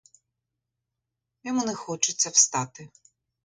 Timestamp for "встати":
2.29-2.89